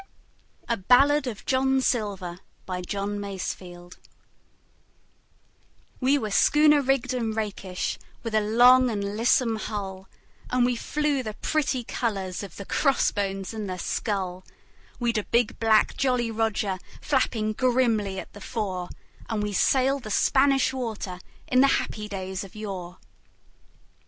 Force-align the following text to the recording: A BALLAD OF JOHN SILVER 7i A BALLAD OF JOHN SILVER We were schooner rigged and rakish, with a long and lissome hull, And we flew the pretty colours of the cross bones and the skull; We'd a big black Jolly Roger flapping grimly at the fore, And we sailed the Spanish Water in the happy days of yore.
A 0.67 0.77
BALLAD 0.77 1.27
OF 1.27 1.45
JOHN 1.45 1.79
SILVER 1.79 2.25
7i 2.25 2.33
A 2.33 2.33
BALLAD 2.65 2.85
OF 2.85 2.87
JOHN 2.87 3.19
SILVER 3.37 3.89
We 5.99 6.17
were 6.17 6.31
schooner 6.31 6.81
rigged 6.81 7.13
and 7.13 7.35
rakish, 7.35 7.99
with 8.23 8.33
a 8.33 8.41
long 8.41 8.89
and 8.89 9.15
lissome 9.15 9.57
hull, 9.57 10.09
And 10.49 10.65
we 10.65 10.75
flew 10.75 11.21
the 11.21 11.35
pretty 11.35 11.83
colours 11.83 12.41
of 12.41 12.55
the 12.55 12.65
cross 12.65 13.11
bones 13.11 13.53
and 13.53 13.69
the 13.69 13.77
skull; 13.77 14.43
We'd 14.99 15.19
a 15.19 15.23
big 15.25 15.59
black 15.59 15.95
Jolly 15.97 16.31
Roger 16.31 16.79
flapping 16.99 17.53
grimly 17.53 18.17
at 18.19 18.33
the 18.33 18.41
fore, 18.41 18.89
And 19.29 19.43
we 19.43 19.53
sailed 19.53 20.01
the 20.01 20.09
Spanish 20.09 20.73
Water 20.73 21.19
in 21.45 21.61
the 21.61 21.67
happy 21.77 22.07
days 22.09 22.43
of 22.43 22.55
yore. 22.55 22.97